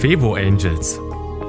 [0.00, 0.98] Fevo Angels,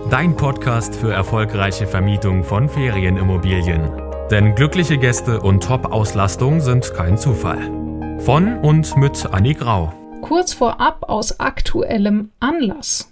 [0.10, 3.90] dein Podcast für erfolgreiche Vermietung von Ferienimmobilien.
[4.30, 7.72] Denn glückliche Gäste und Top-Auslastung sind kein Zufall.
[8.20, 9.94] Von und mit Annie Grau.
[10.20, 13.10] Kurz vorab aus aktuellem Anlass.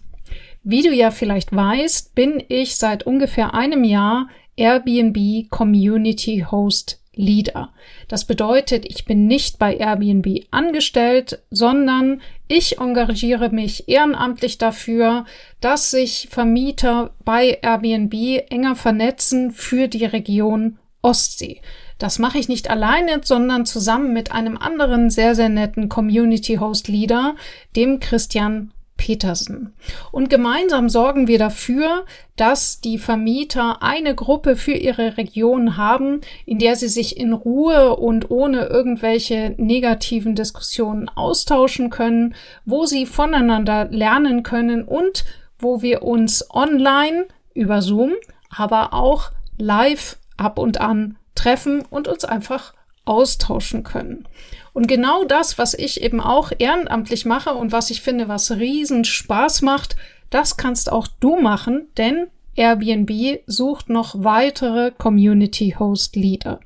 [0.64, 4.28] Wie du ja vielleicht weißt, bin ich seit ungefähr einem Jahr
[4.58, 7.74] Airbnb Community Host Leader.
[8.08, 15.26] Das bedeutet, ich bin nicht bei Airbnb angestellt, sondern ich engagiere mich ehrenamtlich dafür,
[15.60, 18.14] dass sich Vermieter bei Airbnb
[18.50, 21.62] enger vernetzen für die Region Ostsee.
[21.98, 26.88] Das mache ich nicht alleine, sondern zusammen mit einem anderen sehr, sehr netten Community Host
[26.88, 27.36] Leader,
[27.76, 29.74] dem Christian Petersen.
[30.12, 36.60] Und gemeinsam sorgen wir dafür, dass die Vermieter eine Gruppe für ihre Region haben, in
[36.60, 42.36] der sie sich in Ruhe und ohne irgendwelche negativen Diskussionen austauschen können,
[42.66, 45.24] wo sie voneinander lernen können und
[45.58, 48.14] wo wir uns online über Zoom,
[48.56, 52.74] aber auch live ab und an treffen und uns einfach
[53.06, 54.28] austauschen können.
[54.74, 59.04] Und genau das, was ich eben auch ehrenamtlich mache und was ich finde, was riesen
[59.04, 59.96] Spaß macht,
[60.30, 66.60] das kannst auch du machen, denn Airbnb sucht noch weitere Community Host Leader.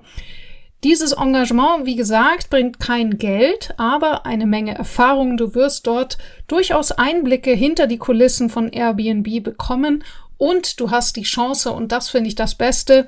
[0.83, 5.37] Dieses Engagement, wie gesagt, bringt kein Geld, aber eine Menge Erfahrung.
[5.37, 6.17] Du wirst dort
[6.47, 10.03] durchaus Einblicke hinter die Kulissen von Airbnb bekommen
[10.37, 13.07] und du hast die Chance, und das finde ich das Beste,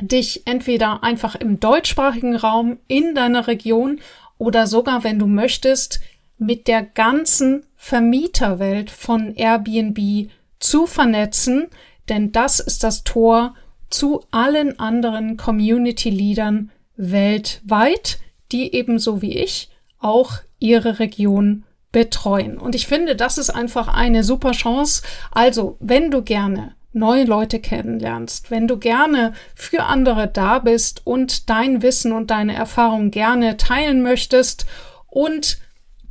[0.00, 4.00] dich entweder einfach im deutschsprachigen Raum in deiner Region
[4.38, 6.00] oder sogar, wenn du möchtest,
[6.38, 11.66] mit der ganzen Vermieterwelt von Airbnb zu vernetzen,
[12.08, 13.54] denn das ist das Tor
[13.90, 18.18] zu allen anderen Community-Leadern weltweit,
[18.52, 22.58] die ebenso wie ich auch ihre Region betreuen.
[22.58, 25.02] Und ich finde, das ist einfach eine super Chance.
[25.30, 31.50] Also, wenn du gerne neue Leute kennenlernst, wenn du gerne für andere da bist und
[31.50, 34.66] dein Wissen und deine Erfahrung gerne teilen möchtest
[35.06, 35.58] und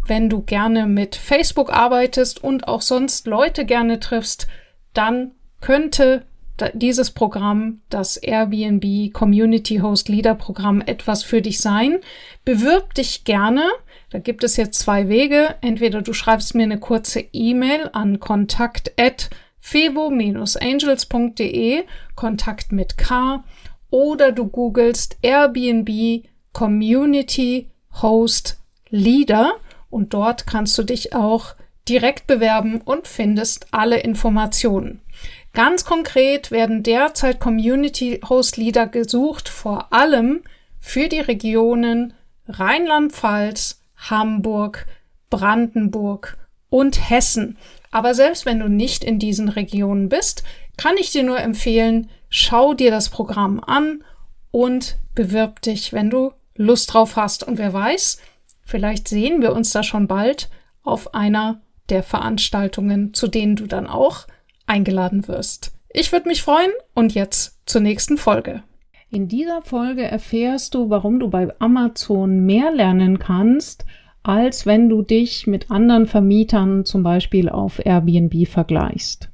[0.06, 4.48] wenn du gerne mit Facebook arbeitest und auch sonst Leute gerne triffst,
[4.94, 6.24] dann könnte
[6.74, 12.00] dieses Programm, das Airbnb Community Host Leader Programm, etwas für dich sein.
[12.46, 13.64] Bewirb dich gerne.
[14.10, 15.56] Da gibt es jetzt zwei Wege.
[15.62, 19.30] Entweder du schreibst mir eine kurze E-Mail an kontakt@
[19.68, 21.84] fevo-angels.de,
[22.16, 23.44] Kontakt mit K,
[23.90, 26.24] oder du googelst Airbnb
[26.54, 27.70] Community
[28.02, 28.58] Host
[28.90, 29.56] Leader
[29.90, 31.56] und dort kannst du dich auch
[31.90, 35.02] direkt bewerben und findest alle Informationen.
[35.54, 40.42] Ganz konkret werden derzeit Community Host Leader gesucht, vor allem
[40.80, 42.14] für die Regionen
[42.48, 44.86] Rheinland-Pfalz, Hamburg,
[45.30, 46.38] Brandenburg
[46.70, 47.58] und Hessen.
[47.92, 50.44] Aber selbst wenn du nicht in diesen Regionen bist,
[50.78, 54.04] kann ich dir nur empfehlen, schau dir das Programm an
[54.52, 57.44] und bewirb dich, wenn du Lust drauf hast.
[57.44, 58.20] Und wer weiß,
[58.64, 60.50] vielleicht sehen wir uns da schon bald
[60.84, 64.28] auf einer der Veranstaltungen, zu denen du dann auch
[64.66, 65.72] eingeladen wirst.
[65.90, 68.64] Ich würde mich freuen und jetzt zur nächsten Folge.
[69.10, 73.86] In dieser Folge erfährst du, warum du bei Amazon mehr lernen kannst,
[74.28, 79.30] als wenn du dich mit anderen Vermietern zum Beispiel auf Airbnb vergleichst.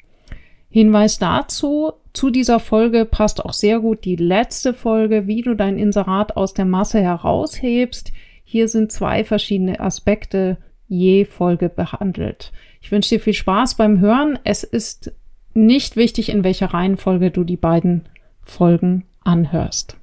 [0.69, 5.79] Hinweis dazu, zu dieser Folge passt auch sehr gut die letzte Folge, wie du dein
[5.79, 8.11] Inserat aus der Masse heraushebst.
[8.43, 12.51] Hier sind zwei verschiedene Aspekte je Folge behandelt.
[12.79, 14.37] Ich wünsche dir viel Spaß beim Hören.
[14.43, 15.11] Es ist
[15.55, 18.03] nicht wichtig, in welcher Reihenfolge du die beiden
[18.43, 19.97] Folgen anhörst.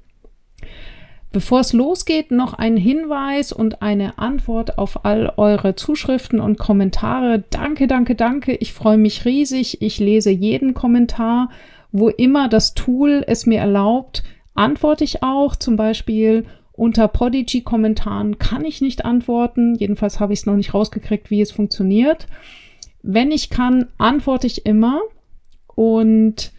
[1.31, 7.45] Bevor es losgeht, noch ein Hinweis und eine Antwort auf all eure Zuschriften und Kommentare.
[7.49, 8.53] Danke, danke, danke.
[8.55, 9.81] Ich freue mich riesig.
[9.81, 11.49] Ich lese jeden Kommentar.
[11.93, 14.23] Wo immer das Tool es mir erlaubt,
[14.55, 15.55] antworte ich auch.
[15.55, 19.75] Zum Beispiel unter Podigy-Kommentaren kann ich nicht antworten.
[19.75, 22.27] Jedenfalls habe ich es noch nicht rausgekriegt, wie es funktioniert.
[23.03, 24.99] Wenn ich kann, antworte ich immer.
[25.67, 26.51] Und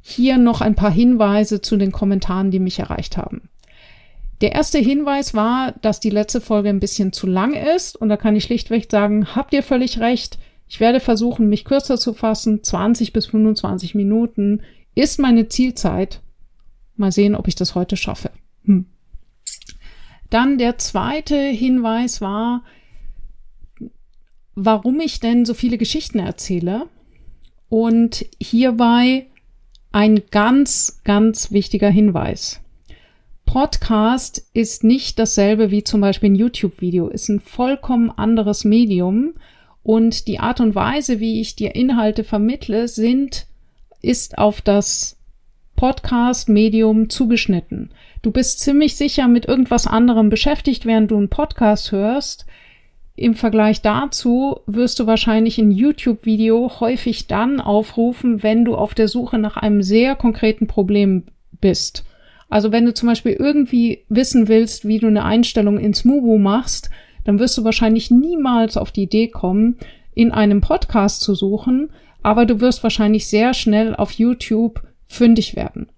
[0.00, 3.50] hier noch ein paar Hinweise zu den Kommentaren, die mich erreicht haben.
[4.40, 8.16] Der erste Hinweis war, dass die letzte Folge ein bisschen zu lang ist und da
[8.16, 10.38] kann ich schlichtweg sagen, habt ihr völlig recht.
[10.68, 12.62] Ich werde versuchen, mich kürzer zu fassen.
[12.62, 14.62] 20 bis 25 Minuten
[14.94, 16.20] ist meine Zielzeit.
[16.96, 18.30] Mal sehen, ob ich das heute schaffe.
[18.64, 18.86] Hm.
[20.30, 22.64] Dann der zweite Hinweis war,
[24.54, 26.88] warum ich denn so viele Geschichten erzähle.
[27.68, 29.26] Und hierbei
[29.92, 32.63] ein ganz, ganz wichtiger Hinweis.
[33.54, 39.34] Podcast ist nicht dasselbe wie zum Beispiel ein YouTube-Video, ist ein vollkommen anderes Medium
[39.84, 43.46] Und die Art und Weise, wie ich dir Inhalte vermittle, sind,
[44.02, 45.20] ist auf das
[45.76, 47.90] Podcast-Medium zugeschnitten.
[48.22, 52.46] Du bist ziemlich sicher mit irgendwas anderem beschäftigt, während du einen Podcast hörst.
[53.14, 59.06] Im Vergleich dazu wirst du wahrscheinlich ein YouTube-Video häufig dann aufrufen, wenn du auf der
[59.06, 61.22] Suche nach einem sehr konkreten Problem
[61.60, 62.04] bist.
[62.54, 66.88] Also wenn du zum Beispiel irgendwie wissen willst, wie du eine Einstellung ins Mubu machst,
[67.24, 69.76] dann wirst du wahrscheinlich niemals auf die Idee kommen,
[70.14, 71.90] in einem Podcast zu suchen,
[72.22, 75.88] aber du wirst wahrscheinlich sehr schnell auf YouTube fündig werden.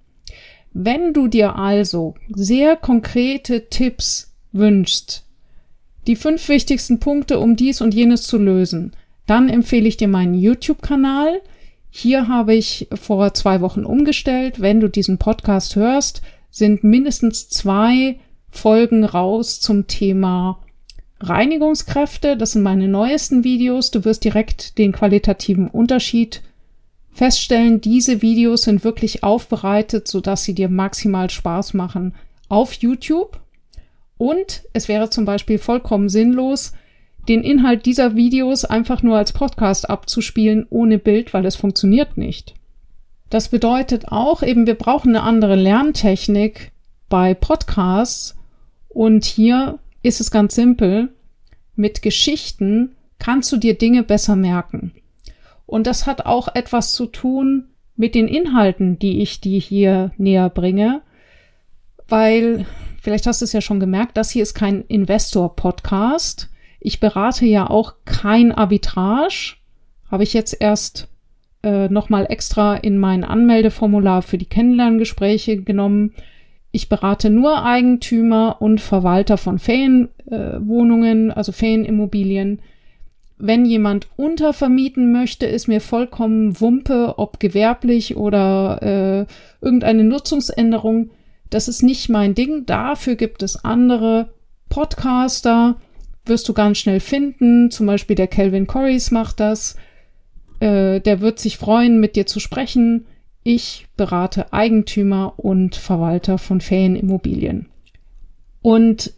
[0.73, 5.27] Wenn du dir also sehr konkrete Tipps wünschst,
[6.07, 8.93] die fünf wichtigsten Punkte, um dies und jenes zu lösen,
[9.27, 11.43] dann empfehle ich dir meinen YouTube-Kanal.
[11.91, 14.59] Hier habe ich vor zwei Wochen umgestellt.
[14.59, 16.23] Wenn du diesen Podcast hörst,
[16.57, 18.19] sind mindestens zwei
[18.49, 20.63] Folgen raus zum Thema
[21.21, 22.39] Reinigungskräfte.
[22.39, 23.91] Das sind meine neuesten Videos.
[23.91, 26.41] Du wirst direkt den qualitativen Unterschied
[27.13, 27.83] feststellen.
[27.83, 32.15] Diese Videos sind wirklich aufbereitet, sodass sie dir maximal Spaß machen
[32.49, 33.39] auf YouTube.
[34.17, 36.73] Und es wäre zum Beispiel vollkommen sinnlos,
[37.29, 42.55] den Inhalt dieser Videos einfach nur als Podcast abzuspielen ohne Bild, weil es funktioniert nicht.
[43.31, 46.73] Das bedeutet auch eben, wir brauchen eine andere Lerntechnik
[47.09, 48.37] bei Podcasts.
[48.89, 51.11] Und hier ist es ganz simpel.
[51.75, 54.93] Mit Geschichten kannst du dir Dinge besser merken.
[55.67, 60.49] Und das hat auch etwas zu tun mit den Inhalten, die ich dir hier näher
[60.49, 61.03] bringe,
[62.09, 62.67] weil
[63.01, 66.51] vielleicht hast du es ja schon gemerkt, das hier ist kein Investor-Podcast.
[66.79, 69.57] Ich berate ja auch kein Arbitrage.
[70.11, 71.09] Habe ich jetzt erst
[71.63, 76.15] äh, nochmal extra in mein Anmeldeformular für die Kennenlerngespräche genommen.
[76.71, 82.61] Ich berate nur Eigentümer und Verwalter von Ferienwohnungen, äh, also Ferienimmobilien.
[83.39, 91.11] Wenn jemand untervermieten möchte, ist mir vollkommen Wumpe, ob gewerblich oder äh, irgendeine Nutzungsänderung.
[91.51, 92.65] Das ist nicht mein Ding.
[92.67, 94.31] Dafür gibt es andere
[94.69, 95.77] Podcaster,
[96.25, 97.71] wirst du ganz schnell finden.
[97.71, 99.77] Zum Beispiel der Calvin Corris macht das.
[100.61, 103.07] Äh, der wird sich freuen, mit dir zu sprechen.
[103.43, 107.67] Ich berate Eigentümer und Verwalter von Ferienimmobilien.
[108.63, 109.13] Und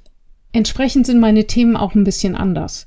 [0.53, 2.87] entsprechend sind meine Themen auch ein bisschen anders.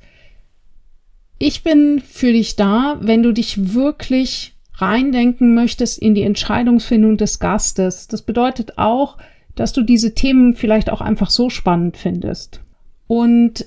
[1.39, 7.39] Ich bin für dich da, wenn du dich wirklich reindenken möchtest in die Entscheidungsfindung des
[7.39, 8.07] Gastes.
[8.07, 9.17] Das bedeutet auch,
[9.55, 12.61] dass du diese Themen vielleicht auch einfach so spannend findest.
[13.07, 13.65] Und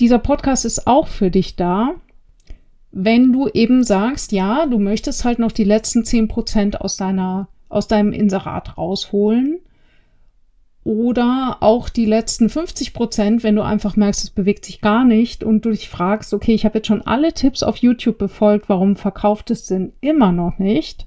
[0.00, 1.94] dieser Podcast ist auch für dich da,
[2.90, 7.48] wenn du eben sagst, ja, du möchtest halt noch die letzten zehn Prozent aus deiner,
[7.68, 9.58] aus deinem Inserat rausholen.
[10.84, 15.44] Oder auch die letzten 50 Prozent, wenn du einfach merkst, es bewegt sich gar nicht
[15.44, 18.96] und du dich fragst, okay, ich habe jetzt schon alle Tipps auf YouTube befolgt, warum
[18.96, 21.06] verkauft es denn immer noch nicht?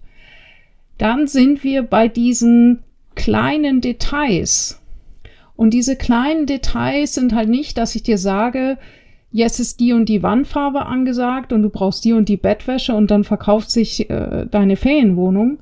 [1.00, 2.84] Dann sind wir bei diesen
[3.16, 4.80] kleinen Details.
[5.56, 8.78] Und diese kleinen Details sind halt nicht, dass ich dir sage,
[9.32, 13.12] jetzt ist die und die Wandfarbe angesagt und du brauchst die und die Bettwäsche und
[13.12, 15.60] dann verkauft sich äh, deine Ferienwohnung,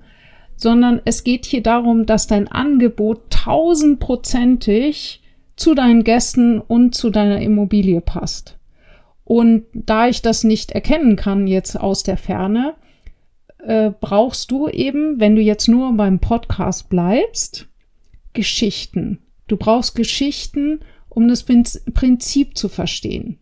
[0.55, 5.21] sondern es geht hier darum, dass dein Angebot tausendprozentig
[5.55, 8.57] zu deinen Gästen und zu deiner Immobilie passt.
[9.23, 12.73] Und da ich das nicht erkennen kann jetzt aus der Ferne,
[13.59, 17.67] äh, brauchst du eben, wenn du jetzt nur beim Podcast bleibst,
[18.33, 19.19] Geschichten.
[19.47, 20.79] Du brauchst Geschichten,
[21.09, 23.37] um das Prinzip zu verstehen.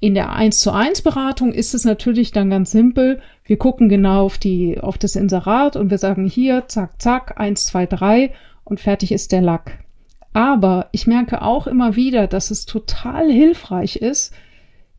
[0.00, 3.20] In der 1 zu 1 Beratung ist es natürlich dann ganz simpel.
[3.44, 7.64] Wir gucken genau auf die, auf das Inserat und wir sagen hier, zack, zack, 1,
[7.66, 8.32] 2, 3
[8.64, 9.84] und fertig ist der Lack.
[10.32, 14.34] Aber ich merke auch immer wieder, dass es total hilfreich ist,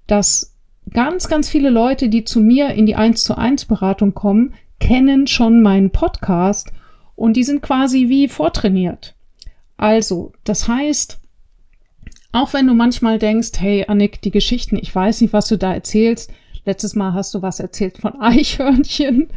[0.08, 0.56] dass
[0.92, 5.28] ganz, ganz viele Leute, die zu mir in die 1 zu 1 Beratung kommen, kennen
[5.28, 6.72] schon meinen Podcast
[7.16, 9.16] und die sind quasi wie vortrainiert.
[9.76, 11.20] Also, das heißt,
[12.32, 15.74] auch wenn du manchmal denkst, hey Annik, die Geschichten, ich weiß nicht, was du da
[15.74, 16.32] erzählst.
[16.66, 19.30] Letztes Mal hast du was erzählt von Eichhörnchen.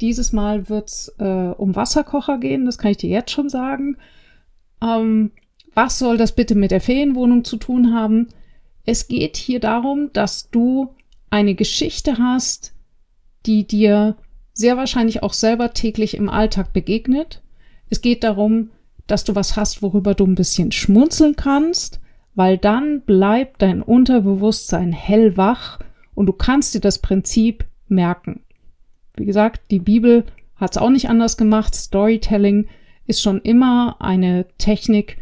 [0.00, 3.96] Dieses Mal wird's äh, um Wasserkocher gehen, das kann ich dir jetzt schon sagen.
[4.82, 5.32] Ähm,
[5.74, 8.28] was soll das bitte mit der Ferienwohnung zu tun haben?
[8.84, 10.94] Es geht hier darum, dass du
[11.30, 12.74] eine Geschichte hast,
[13.46, 14.16] die dir
[14.52, 17.42] sehr wahrscheinlich auch selber täglich im Alltag begegnet.
[17.90, 18.70] Es geht darum,
[19.06, 22.00] dass du was hast, worüber du ein bisschen schmunzeln kannst,
[22.38, 25.80] weil dann bleibt dein Unterbewusstsein hellwach
[26.14, 28.44] und du kannst dir das Prinzip merken.
[29.16, 31.74] Wie gesagt, die Bibel hat es auch nicht anders gemacht.
[31.74, 32.68] Storytelling
[33.08, 35.18] ist schon immer eine Technik,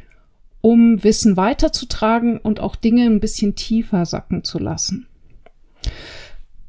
[0.60, 5.06] um Wissen weiterzutragen und auch Dinge ein bisschen tiefer sacken zu lassen.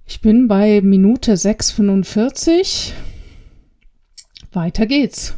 [0.05, 2.93] Ich bin bei Minute 6,45.
[4.53, 5.37] Weiter geht's.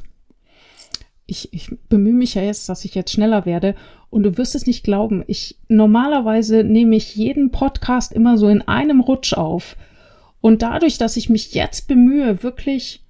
[1.26, 3.74] Ich, ich bemühe mich ja jetzt, dass ich jetzt schneller werde.
[4.10, 5.24] Und du wirst es nicht glauben.
[5.28, 9.76] Ich normalerweise nehme ich jeden Podcast immer so in einem Rutsch auf.
[10.42, 13.04] Und dadurch, dass ich mich jetzt bemühe, wirklich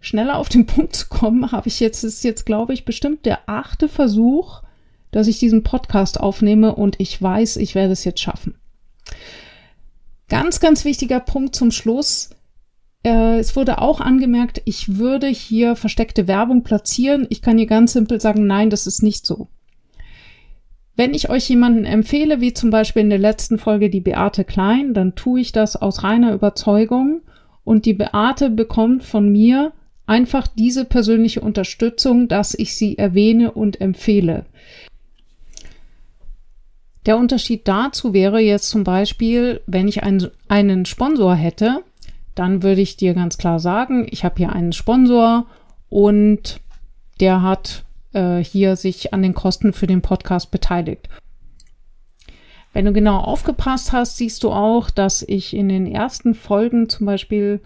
[0.00, 3.48] schneller auf den Punkt zu kommen, habe ich jetzt, ist jetzt, glaube ich, bestimmt der
[3.48, 4.62] achte Versuch,
[5.10, 8.54] dass ich diesen Podcast aufnehme und ich weiß, ich werde es jetzt schaffen.
[10.28, 12.30] Ganz, ganz wichtiger Punkt zum Schluss.
[13.04, 17.26] Äh, es wurde auch angemerkt, ich würde hier versteckte Werbung platzieren.
[17.28, 19.48] Ich kann hier ganz simpel sagen, nein, das ist nicht so.
[20.94, 24.92] Wenn ich euch jemanden empfehle, wie zum Beispiel in der letzten Folge die Beate Klein,
[24.92, 27.22] dann tue ich das aus reiner Überzeugung
[27.64, 29.72] und die Beate bekommt von mir
[30.06, 34.44] einfach diese persönliche Unterstützung, dass ich sie erwähne und empfehle.
[37.06, 41.82] Der Unterschied dazu wäre jetzt zum Beispiel, wenn ich einen, einen Sponsor hätte,
[42.34, 45.46] dann würde ich dir ganz klar sagen, ich habe hier einen Sponsor
[45.88, 46.60] und
[47.20, 47.84] der hat
[48.14, 51.08] äh, hier sich an den Kosten für den Podcast beteiligt.
[52.72, 57.06] Wenn du genau aufgepasst hast, siehst du auch, dass ich in den ersten Folgen zum
[57.06, 57.60] Beispiel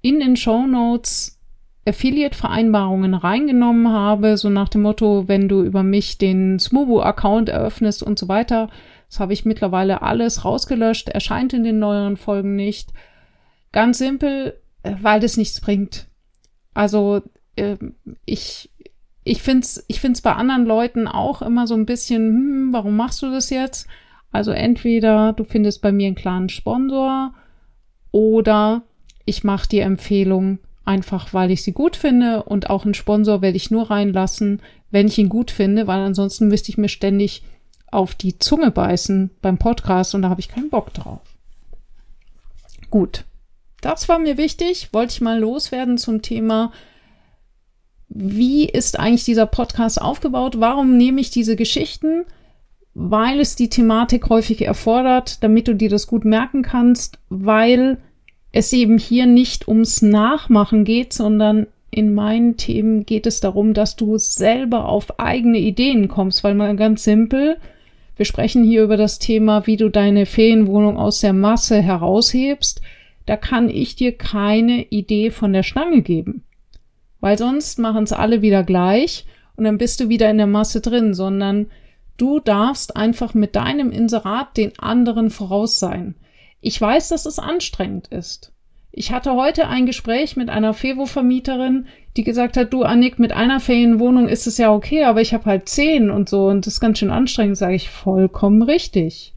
[0.00, 1.38] in den Show Notes
[1.86, 8.18] Affiliate-Vereinbarungen reingenommen habe, so nach dem Motto, wenn du über mich den Smubu-Account eröffnest und
[8.18, 8.68] so weiter.
[9.08, 12.92] Das habe ich mittlerweile alles rausgelöscht, erscheint in den neueren Folgen nicht.
[13.72, 16.06] Ganz simpel, äh, weil das nichts bringt.
[16.74, 17.22] Also
[17.56, 17.76] äh,
[18.24, 18.69] ich,
[19.24, 22.96] ich finde es ich find's bei anderen Leuten auch immer so ein bisschen, hm, warum
[22.96, 23.86] machst du das jetzt?
[24.32, 27.34] Also entweder du findest bei mir einen klaren Sponsor
[28.12, 28.82] oder
[29.24, 33.56] ich mache die Empfehlung, einfach weil ich sie gut finde und auch einen Sponsor werde
[33.56, 37.42] ich nur reinlassen, wenn ich ihn gut finde, weil ansonsten müsste ich mir ständig
[37.90, 41.20] auf die Zunge beißen beim Podcast und da habe ich keinen Bock drauf.
[42.88, 43.24] Gut,
[43.80, 46.72] das war mir wichtig, wollte ich mal loswerden zum Thema,
[48.10, 50.56] wie ist eigentlich dieser Podcast aufgebaut?
[50.58, 52.24] Warum nehme ich diese Geschichten?
[52.92, 57.98] Weil es die Thematik häufig erfordert, damit du dir das gut merken kannst, weil
[58.50, 63.94] es eben hier nicht ums Nachmachen geht, sondern in meinen Themen geht es darum, dass
[63.94, 67.58] du selber auf eigene Ideen kommst, weil man ganz simpel,
[68.16, 72.80] wir sprechen hier über das Thema, wie du deine Ferienwohnung aus der Masse heraushebst.
[73.26, 76.42] Da kann ich dir keine Idee von der Stange geben.
[77.20, 80.80] Weil sonst machen es alle wieder gleich und dann bist du wieder in der Masse
[80.80, 81.70] drin, sondern
[82.16, 86.14] du darfst einfach mit deinem Inserat den anderen voraus sein.
[86.60, 88.52] Ich weiß, dass es anstrengend ist.
[88.92, 91.86] Ich hatte heute ein Gespräch mit einer Fevo-Vermieterin,
[92.16, 95.44] die gesagt hat, du Annik, mit einer Ferienwohnung ist es ja okay, aber ich habe
[95.44, 99.32] halt zehn und so und das ist ganz schön anstrengend, sage ich vollkommen richtig.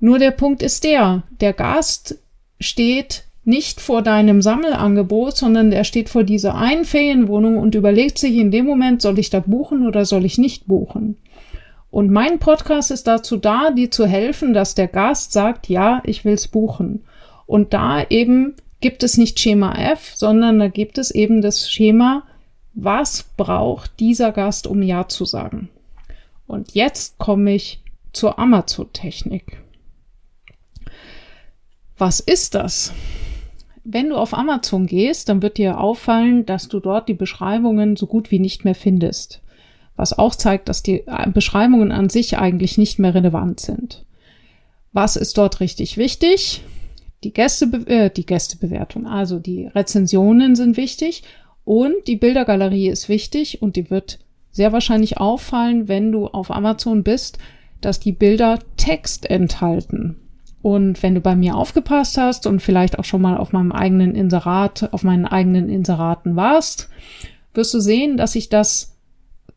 [0.00, 2.18] Nur der Punkt ist der, der Gast
[2.58, 8.36] steht nicht vor deinem Sammelangebot, sondern der steht vor dieser einen Ferienwohnung und überlegt sich
[8.36, 11.16] in dem Moment, soll ich da buchen oder soll ich nicht buchen.
[11.90, 16.24] Und mein Podcast ist dazu da, dir zu helfen, dass der Gast sagt, ja, ich
[16.24, 17.04] will's buchen.
[17.46, 22.22] Und da eben gibt es nicht Schema F, sondern da gibt es eben das Schema,
[22.74, 25.68] was braucht dieser Gast, um Ja zu sagen.
[26.46, 27.80] Und jetzt komme ich
[28.12, 29.58] zur Amazon-Technik.
[31.98, 32.92] Was ist das?
[33.84, 38.06] Wenn du auf Amazon gehst, dann wird dir auffallen, dass du dort die Beschreibungen so
[38.06, 39.42] gut wie nicht mehr findest
[40.00, 44.06] was auch zeigt, dass die Beschreibungen an sich eigentlich nicht mehr relevant sind.
[44.92, 46.64] Was ist dort richtig wichtig?
[47.22, 51.22] Die, Gäste, äh, die Gästebewertung, also die Rezensionen sind wichtig
[51.64, 54.18] und die Bildergalerie ist wichtig und die wird
[54.50, 57.38] sehr wahrscheinlich auffallen, wenn du auf Amazon bist,
[57.82, 60.16] dass die Bilder Text enthalten.
[60.62, 64.14] Und wenn du bei mir aufgepasst hast und vielleicht auch schon mal auf meinem eigenen
[64.14, 66.90] Inserat, auf meinen eigenen Inseraten warst,
[67.54, 68.96] wirst du sehen, dass ich das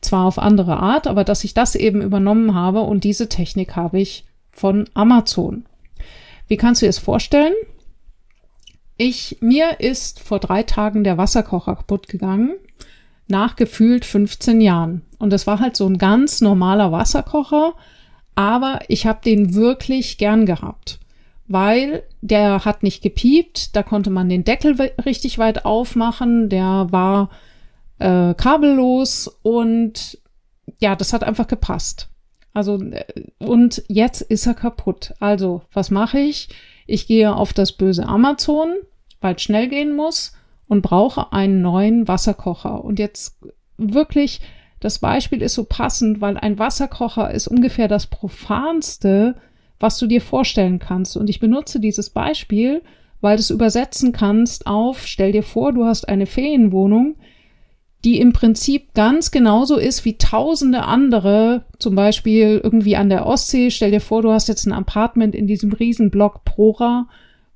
[0.02, 4.00] zwar auf andere Art, aber dass ich das eben übernommen habe und diese Technik habe
[4.00, 5.66] ich von Amazon.
[6.48, 7.54] Wie kannst du das vorstellen?
[8.98, 12.54] Ich, mir ist vor drei Tagen der Wasserkocher kaputt gegangen,
[13.28, 15.02] nach gefühlt 15 Jahren.
[15.18, 17.74] Und das war halt so ein ganz normaler Wasserkocher,
[18.36, 21.00] aber ich habe den wirklich gern gehabt,
[21.48, 24.76] weil der hat nicht gepiept, da konnte man den Deckel
[25.06, 27.30] richtig weit aufmachen, der war
[28.00, 30.18] äh, kabellos und
[30.80, 32.10] ja, das hat einfach gepasst.
[32.54, 33.06] Also, äh,
[33.40, 35.14] und jetzt ist er kaputt.
[35.20, 36.50] Also, was mache ich?
[36.86, 38.76] Ich gehe auf das böse Amazon,
[39.22, 40.34] weil es schnell gehen muss
[40.68, 42.84] und brauche einen neuen Wasserkocher.
[42.84, 43.40] Und jetzt
[43.78, 44.42] wirklich,
[44.84, 49.36] das Beispiel ist so passend, weil ein Wasserkocher ist ungefähr das profanste,
[49.80, 51.16] was du dir vorstellen kannst.
[51.16, 52.82] Und ich benutze dieses Beispiel,
[53.22, 57.16] weil du es übersetzen kannst auf, stell dir vor, du hast eine Ferienwohnung,
[58.04, 63.72] die im Prinzip ganz genauso ist wie tausende andere, zum Beispiel irgendwie an der Ostsee.
[63.72, 67.08] Stell dir vor, du hast jetzt ein Apartment in diesem Riesenblock Prora,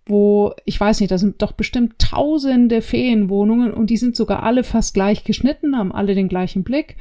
[0.10, 4.64] wo, ich weiß nicht, da sind doch bestimmt tausende Ferienwohnungen und die sind sogar alle
[4.64, 6.98] fast gleich geschnitten, haben alle den gleichen Blick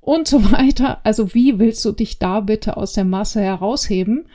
[0.00, 0.98] und so weiter.
[1.04, 4.26] Also wie willst du dich da bitte aus der Masse herausheben?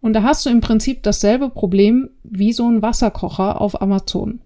[0.00, 4.40] Und da hast du im Prinzip dasselbe Problem wie so ein Wasserkocher auf Amazon.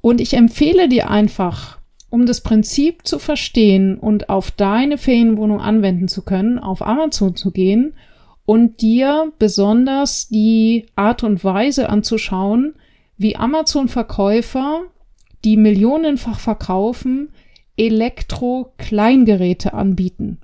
[0.00, 1.78] Und ich empfehle dir einfach,
[2.10, 7.50] um das Prinzip zu verstehen und auf deine Ferienwohnung anwenden zu können, auf Amazon zu
[7.50, 7.94] gehen
[8.50, 12.74] und dir besonders die Art und Weise anzuschauen,
[13.16, 14.80] wie Amazon-Verkäufer,
[15.44, 17.28] die millionenfach verkaufen,
[17.76, 20.38] Elektro-Kleingeräte anbieten,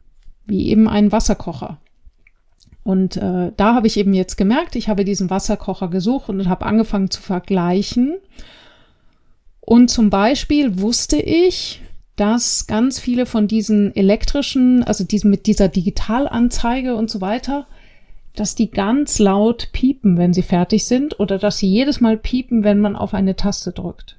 [0.46, 1.78] wie eben einen Wasserkocher.
[2.84, 6.64] Und äh, da habe ich eben jetzt gemerkt, ich habe diesen Wasserkocher gesucht und habe
[6.64, 8.18] angefangen zu vergleichen.
[9.60, 11.82] Und zum Beispiel wusste ich,
[12.14, 17.66] dass ganz viele von diesen elektrischen, also diesen mit dieser Digitalanzeige und so weiter,
[18.38, 22.64] dass die ganz laut piepen, wenn sie fertig sind, oder dass sie jedes Mal piepen,
[22.64, 24.16] wenn man auf eine Taste drückt.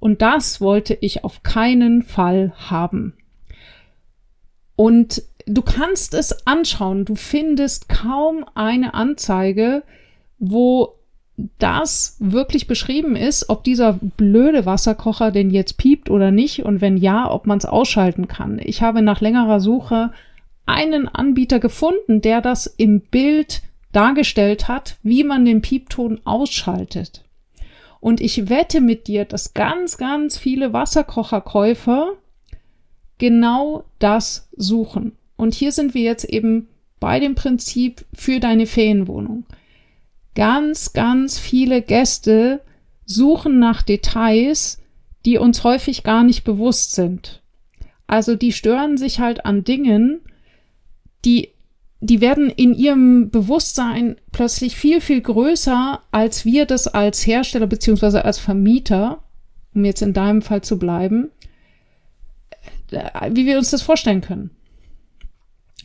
[0.00, 3.14] Und das wollte ich auf keinen Fall haben.
[4.74, 7.04] Und du kannst es anschauen.
[7.04, 9.82] Du findest kaum eine Anzeige,
[10.38, 10.94] wo
[11.58, 16.96] das wirklich beschrieben ist, ob dieser blöde Wasserkocher denn jetzt piept oder nicht und wenn
[16.96, 18.60] ja, ob man es ausschalten kann.
[18.62, 20.10] Ich habe nach längerer Suche
[20.72, 23.62] einen Anbieter gefunden, der das im Bild
[23.92, 27.24] dargestellt hat, wie man den Piepton ausschaltet.
[28.00, 32.14] Und ich wette mit dir, dass ganz, ganz viele Wasserkocherkäufer
[33.18, 35.12] genau das suchen.
[35.36, 39.44] Und hier sind wir jetzt eben bei dem Prinzip für deine Ferienwohnung.
[40.34, 42.60] Ganz, ganz viele Gäste
[43.04, 44.80] suchen nach Details,
[45.24, 47.42] die uns häufig gar nicht bewusst sind.
[48.06, 50.20] Also die stören sich halt an Dingen,
[51.24, 51.50] die,
[52.00, 58.24] die werden in ihrem Bewusstsein plötzlich viel, viel größer, als wir das als Hersteller beziehungsweise
[58.24, 59.22] als Vermieter,
[59.74, 61.30] um jetzt in deinem Fall zu bleiben,
[62.90, 64.50] äh, wie wir uns das vorstellen können.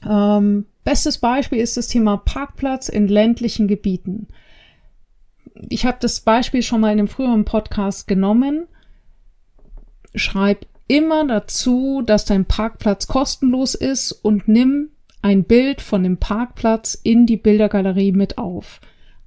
[0.07, 4.27] Ähm, bestes Beispiel ist das Thema Parkplatz in ländlichen Gebieten.
[5.69, 8.67] Ich habe das Beispiel schon mal in einem früheren Podcast genommen.
[10.13, 14.89] Schreib immer dazu, dass dein Parkplatz kostenlos ist und nimm
[15.21, 18.79] ein Bild von dem Parkplatz in die Bildergalerie mit auf.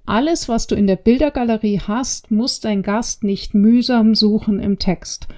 [0.07, 5.29] Alles, was du in der Bildergalerie hast, muss dein Gast nicht mühsam suchen im Text.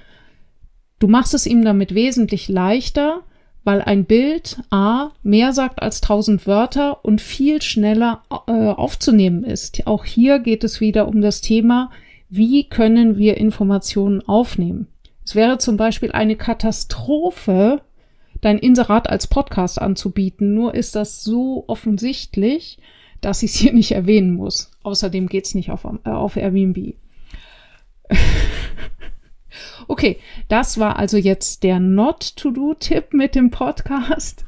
[0.99, 3.21] Du machst es ihm damit wesentlich leichter,
[3.63, 9.85] weil ein Bild A mehr sagt als tausend Wörter und viel schneller äh, aufzunehmen ist.
[9.87, 11.91] Auch hier geht es wieder um das Thema,
[12.29, 14.87] wie können wir Informationen aufnehmen.
[15.25, 17.81] Es wäre zum Beispiel eine Katastrophe,
[18.43, 20.53] dein Inserat als Podcast anzubieten.
[20.53, 22.77] Nur ist das so offensichtlich,
[23.21, 24.71] dass ich es hier nicht erwähnen muss.
[24.83, 26.95] Außerdem geht's nicht auf, äh, auf Airbnb.
[29.87, 34.45] Okay, das war also jetzt der Not-to-Do-Tipp mit dem Podcast.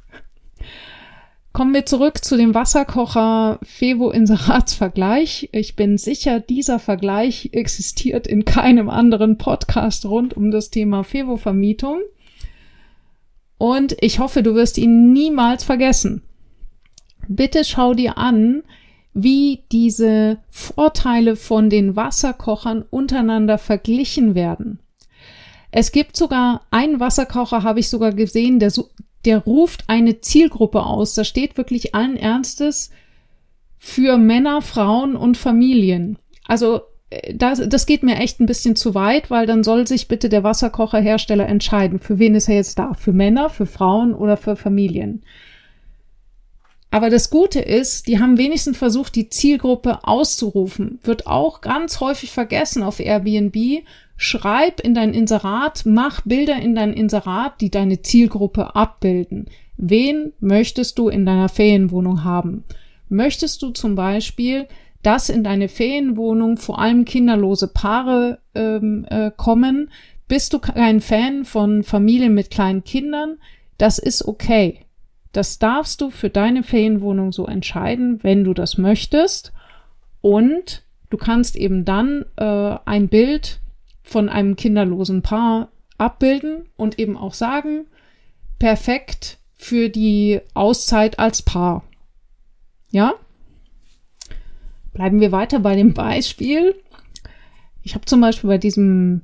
[1.52, 5.50] Kommen wir zurück zu dem Wasserkocher Fevo Inseratsvergleich.
[5.52, 11.38] Ich bin sicher, dieser Vergleich existiert in keinem anderen Podcast rund um das Thema Fevo
[11.38, 12.02] Vermietung.
[13.58, 16.22] Und ich hoffe, du wirst ihn niemals vergessen.
[17.28, 18.64] Bitte schau dir an,
[19.14, 24.80] wie diese Vorteile von den Wasserkochern untereinander verglichen werden.
[25.72, 28.72] Es gibt sogar einen Wasserkocher, habe ich sogar gesehen, der,
[29.24, 31.16] der ruft eine Zielgruppe aus.
[31.16, 32.92] Da steht wirklich allen Ernstes
[33.78, 36.18] für Männer, Frauen und Familien.
[36.46, 36.82] Also
[37.34, 40.44] das, das geht mir echt ein bisschen zu weit, weil dann soll sich bitte der
[40.44, 42.94] Wasserkocherhersteller entscheiden, für wen ist er jetzt da?
[42.94, 45.24] Für Männer, für Frauen oder für Familien?
[46.96, 51.00] Aber das Gute ist, die haben wenigstens versucht, die Zielgruppe auszurufen.
[51.04, 53.84] Wird auch ganz häufig vergessen auf Airbnb.
[54.16, 59.48] Schreib in dein Inserat, mach Bilder in dein Inserat, die deine Zielgruppe abbilden.
[59.76, 62.64] Wen möchtest du in deiner Ferienwohnung haben?
[63.10, 64.68] Möchtest du zum Beispiel,
[65.06, 69.92] dass in deine Ferienwohnung vor allem kinderlose Paare ähm, äh, kommen?
[70.28, 73.38] Bist du kein Fan von Familien mit kleinen Kindern?
[73.78, 74.82] Das ist okay.
[75.32, 79.54] Das darfst du für deine Ferienwohnung so entscheiden, wenn du das möchtest.
[80.22, 83.60] Und du kannst eben dann äh, ein Bild
[84.02, 87.86] von einem kinderlosen Paar abbilden und eben auch sagen,
[88.58, 91.84] perfekt für die Auszeit als Paar.
[92.90, 93.14] Ja?
[94.96, 96.74] Bleiben wir weiter bei dem Beispiel.
[97.84, 99.22] Ich habe zum Beispiel bei diesem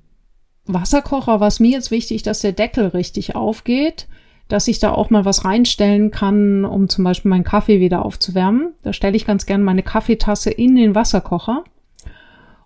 [0.65, 4.07] Wasserkocher war es mir jetzt wichtig, dass der Deckel richtig aufgeht,
[4.49, 8.73] dass ich da auch mal was reinstellen kann, um zum Beispiel meinen Kaffee wieder aufzuwärmen.
[8.83, 11.63] Da stelle ich ganz gern meine Kaffeetasse in den Wasserkocher.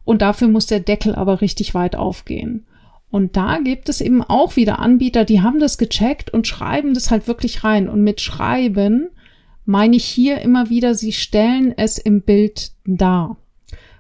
[0.04, 2.66] Und dafür muss der Deckel aber richtig weit aufgehen.
[3.12, 7.12] Und da gibt es eben auch wieder Anbieter, die haben das gecheckt und schreiben das
[7.12, 7.88] halt wirklich rein.
[7.88, 9.10] Und mit schreiben
[9.66, 13.38] meine ich hier immer wieder, sie stellen es im Bild dar.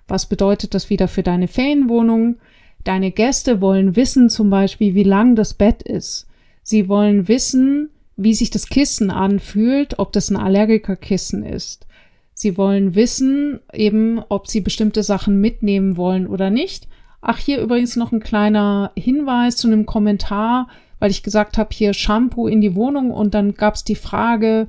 [0.07, 2.37] Was bedeutet das wieder für deine Ferienwohnung?
[2.83, 6.27] Deine Gäste wollen wissen zum Beispiel, wie lang das Bett ist.
[6.61, 11.87] Sie wollen wissen, wie sich das Kissen anfühlt, ob das ein Allergikerkissen ist.
[12.33, 16.87] Sie wollen wissen, eben, ob sie bestimmte Sachen mitnehmen wollen oder nicht.
[17.21, 20.67] Ach, hier übrigens noch ein kleiner Hinweis zu einem Kommentar,
[20.99, 24.67] weil ich gesagt habe, hier Shampoo in die Wohnung und dann gab es die Frage,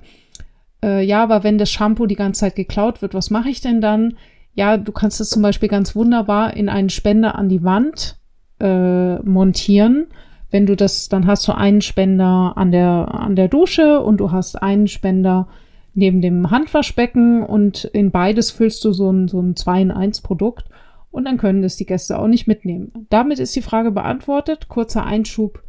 [0.82, 3.80] äh, ja, aber wenn das Shampoo die ganze Zeit geklaut wird, was mache ich denn
[3.80, 4.16] dann?
[4.54, 8.16] Ja, du kannst es zum Beispiel ganz wunderbar in einen Spender an die Wand
[8.60, 10.06] äh, montieren.
[10.50, 14.32] Wenn du das, dann hast du einen Spender an der, an der Dusche und du
[14.32, 15.48] hast einen Spender
[15.92, 20.20] neben dem Handwaschbecken und in beides füllst du so ein, so ein 2 in 1
[20.20, 20.66] Produkt
[21.10, 23.06] und dann können das die Gäste auch nicht mitnehmen.
[23.08, 24.68] Damit ist die Frage beantwortet.
[24.68, 25.62] Kurzer Einschub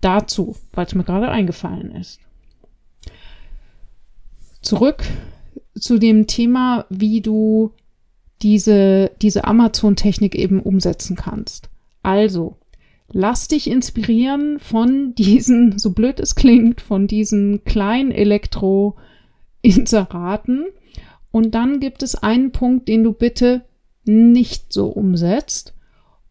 [0.00, 2.20] dazu, weil es mir gerade eingefallen ist.
[4.60, 5.04] Zurück
[5.78, 7.72] zu dem Thema, wie du
[8.42, 11.68] diese, diese Amazon-Technik eben umsetzen kannst.
[12.02, 12.56] Also,
[13.12, 20.64] lass dich inspirieren von diesen, so blöd es klingt, von diesen kleinen Elektro-Inseraten.
[21.30, 23.66] Und dann gibt es einen Punkt, den du bitte
[24.04, 25.74] nicht so umsetzt.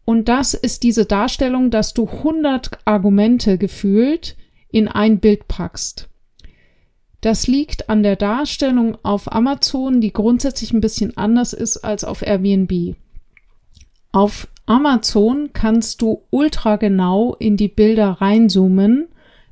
[0.04, 4.36] Und das ist diese Darstellung, dass du 100 Argumente gefühlt
[4.70, 6.07] in ein Bild packst.
[7.20, 12.22] Das liegt an der Darstellung auf Amazon, die grundsätzlich ein bisschen anders ist als auf
[12.22, 12.94] Airbnb.
[14.12, 19.08] Auf Amazon kannst du ultra genau in die Bilder reinzoomen.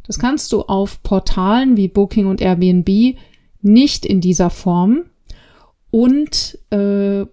[0.06, 3.16] Das kannst du auf Portalen wie Booking und Airbnb
[3.62, 5.06] nicht in dieser Form.
[5.90, 7.26] Und äh,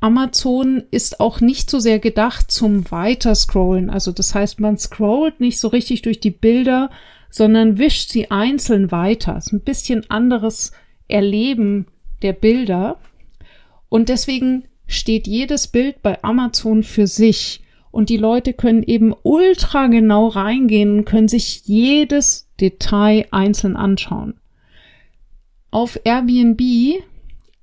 [0.00, 3.90] Amazon ist auch nicht so sehr gedacht zum Weiterscrollen.
[3.90, 6.90] Also das heißt, man scrollt nicht so richtig durch die Bilder,
[7.30, 9.34] sondern wischt sie einzeln weiter.
[9.34, 10.72] Das ist ein bisschen anderes
[11.08, 11.86] Erleben
[12.22, 12.98] der Bilder.
[13.88, 17.62] Und deswegen steht jedes Bild bei Amazon für sich.
[17.90, 24.34] Und die Leute können eben ultra genau reingehen und können sich jedes Detail einzeln anschauen.
[25.70, 26.60] Auf Airbnb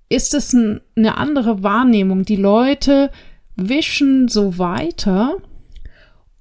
[0.09, 2.23] ist es ein, eine andere Wahrnehmung.
[2.23, 3.11] Die Leute
[3.55, 5.37] wischen so weiter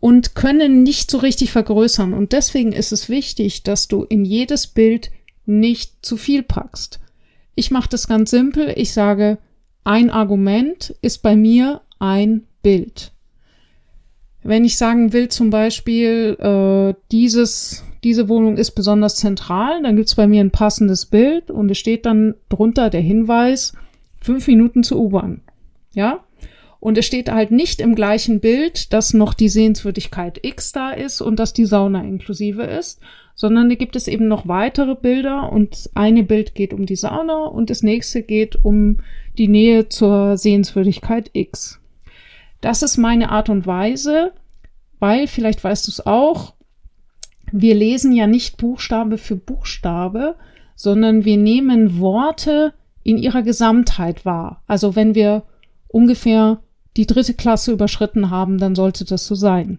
[0.04, 2.12] und können nicht so richtig vergrößern.
[2.12, 5.10] Und deswegen ist es wichtig, dass du in jedes Bild
[5.46, 7.00] nicht zu viel packst.
[7.54, 8.74] Ich mache das ganz simpel.
[8.76, 9.38] Ich sage,
[9.82, 13.12] ein Argument ist bei mir ein Bild.
[14.42, 20.16] Wenn ich sagen will, zum Beispiel, äh, dieses, diese Wohnung ist besonders zentral, dann gibt's
[20.16, 23.72] bei mir ein passendes Bild und es steht dann drunter der Hinweis,
[24.20, 25.40] fünf Minuten zur U-Bahn.
[25.94, 26.24] Ja?
[26.84, 31.22] Und es steht halt nicht im gleichen Bild, dass noch die Sehenswürdigkeit X da ist
[31.22, 33.00] und dass die Sauna inklusive ist,
[33.34, 37.46] sondern da gibt es eben noch weitere Bilder und eine Bild geht um die Sauna
[37.46, 38.98] und das nächste geht um
[39.38, 41.80] die Nähe zur Sehenswürdigkeit X.
[42.60, 44.32] Das ist meine Art und Weise,
[44.98, 46.52] weil, vielleicht weißt du es auch,
[47.50, 50.36] wir lesen ja nicht Buchstabe für Buchstabe,
[50.76, 54.62] sondern wir nehmen Worte in ihrer Gesamtheit wahr.
[54.66, 55.44] Also wenn wir
[55.88, 56.60] ungefähr
[56.96, 59.78] die dritte Klasse überschritten haben, dann sollte das so sein.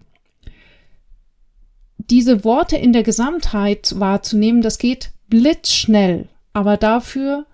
[1.98, 7.46] Diese Worte in der Gesamtheit wahrzunehmen, das geht blitzschnell, aber dafür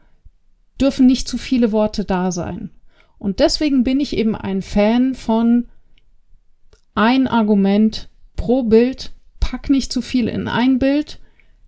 [0.81, 2.70] dürfen nicht zu viele Worte da sein.
[3.18, 5.68] Und deswegen bin ich eben ein Fan von
[6.94, 11.20] ein Argument pro Bild, pack nicht zu viel in ein Bild.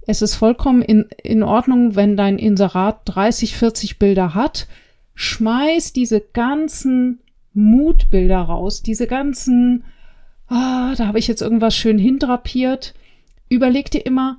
[0.07, 4.67] Es ist vollkommen in, in Ordnung, wenn dein Inserat 30, 40 Bilder hat.
[5.15, 7.21] Schmeiß diese ganzen
[7.55, 9.85] Mutbilder raus, diese ganzen,
[10.49, 12.95] ah, da habe ich jetzt irgendwas schön hindrapiert.
[13.49, 14.39] Überleg dir immer,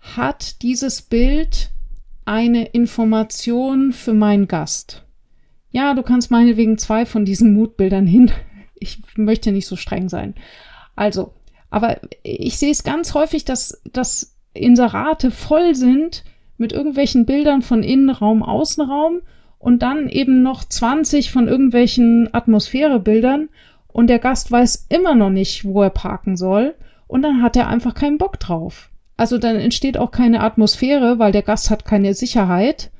[0.00, 1.70] hat dieses Bild
[2.24, 5.04] eine Information für meinen Gast?
[5.70, 8.30] Ja, du kannst meinetwegen zwei von diesen Mutbildern hin.
[8.78, 10.34] Ich möchte nicht so streng sein.
[10.96, 11.32] Also,
[11.70, 16.24] aber ich sehe es ganz häufig, dass, dass Inserate voll sind
[16.58, 19.22] mit irgendwelchen Bildern von Innenraum, Außenraum
[19.58, 23.48] und dann eben noch 20 von irgendwelchen Atmosphärebildern
[23.88, 26.74] und der Gast weiß immer noch nicht, wo er parken soll
[27.06, 28.90] und dann hat er einfach keinen Bock drauf.
[29.16, 32.90] Also dann entsteht auch keine Atmosphäre, weil der Gast hat keine Sicherheit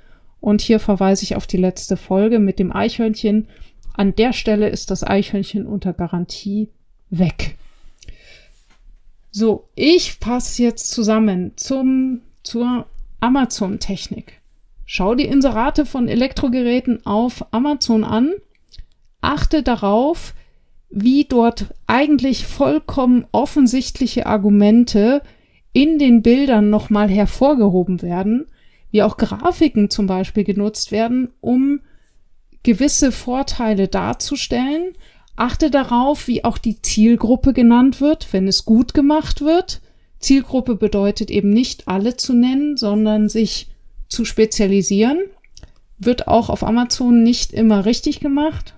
[0.41, 3.49] Und hier verweise ich auf die letzte Folge mit dem Eichhörnchen.
[3.95, 6.69] An der Stelle ist das Eichhörnchen unter Garantie
[7.11, 7.57] weg.
[9.31, 12.87] So, ich passe jetzt zusammen zum, zur
[13.21, 14.41] Amazon-Technik.
[14.87, 18.33] Schau die Inserate von Elektrogeräten auf Amazon an.
[19.21, 20.33] Achte darauf,
[20.89, 25.23] wie dort eigentlich vollkommen offensichtliche Argumente
[25.73, 28.47] in den Bildern nochmal hervorgehoben werden,
[28.93, 31.81] wie auch Grafiken zum Beispiel genutzt werden, um
[32.63, 34.93] gewisse Vorteile darzustellen.
[35.35, 39.81] Achte darauf, wie auch die Zielgruppe genannt wird, wenn es gut gemacht wird.
[40.21, 43.69] Zielgruppe bedeutet eben nicht alle zu nennen, sondern sich
[44.09, 45.19] zu spezialisieren.
[45.99, 48.75] Wird auch auf Amazon nicht immer richtig gemacht.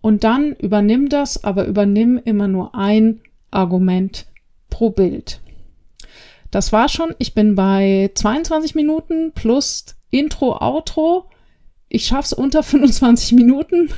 [0.00, 4.26] Und dann übernimm das, aber übernimm immer nur ein Argument
[4.70, 5.40] pro Bild.
[6.50, 7.14] Das war schon.
[7.18, 11.26] Ich bin bei 22 Minuten plus Intro, Outro.
[11.88, 13.90] Ich schaff's unter 25 Minuten.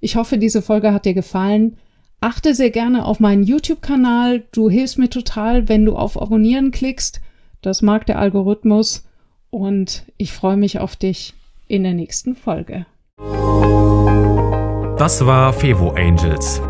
[0.00, 1.76] Ich hoffe, diese Folge hat dir gefallen.
[2.20, 4.44] Achte sehr gerne auf meinen YouTube-Kanal.
[4.52, 7.20] Du hilfst mir total, wenn du auf Abonnieren klickst.
[7.62, 9.04] Das mag der Algorithmus.
[9.52, 11.34] Und ich freue mich auf dich
[11.68, 12.86] in der nächsten Folge.
[14.96, 16.62] Das war Fevo Angels,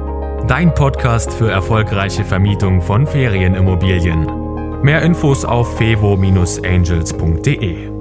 [0.49, 4.83] dein Podcast für erfolgreiche Vermietung von Ferienimmobilien.
[4.83, 7.92] Mehr Infos auf fevo-angels.de.